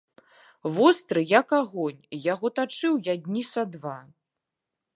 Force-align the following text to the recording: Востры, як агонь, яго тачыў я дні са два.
Востры, 0.77 1.21
як 1.39 1.47
агонь, 1.59 1.99
яго 2.31 2.47
тачыў 2.57 2.93
я 3.11 3.15
дні 3.27 3.43
са 3.53 3.61
два. 3.77 3.95